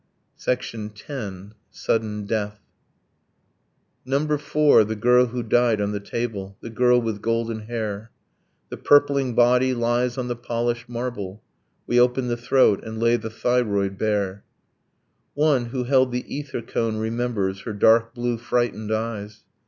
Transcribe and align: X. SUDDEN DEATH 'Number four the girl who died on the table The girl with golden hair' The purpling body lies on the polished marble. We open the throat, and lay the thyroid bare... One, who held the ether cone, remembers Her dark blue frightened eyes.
X. 0.47 0.73
SUDDEN 1.69 2.25
DEATH 2.25 2.59
'Number 4.03 4.37
four 4.39 4.83
the 4.83 4.95
girl 4.95 5.27
who 5.27 5.43
died 5.43 5.79
on 5.79 5.91
the 5.91 5.99
table 5.99 6.57
The 6.59 6.71
girl 6.71 6.99
with 6.99 7.21
golden 7.21 7.59
hair' 7.67 8.09
The 8.71 8.77
purpling 8.77 9.35
body 9.35 9.75
lies 9.75 10.17
on 10.17 10.27
the 10.27 10.35
polished 10.35 10.89
marble. 10.89 11.43
We 11.85 11.99
open 11.99 12.29
the 12.29 12.35
throat, 12.35 12.83
and 12.83 12.99
lay 12.99 13.15
the 13.15 13.29
thyroid 13.29 13.99
bare... 13.99 14.43
One, 15.35 15.65
who 15.65 15.83
held 15.83 16.11
the 16.11 16.25
ether 16.33 16.63
cone, 16.63 16.97
remembers 16.97 17.61
Her 17.61 17.73
dark 17.73 18.15
blue 18.15 18.39
frightened 18.39 18.91
eyes. 18.91 19.43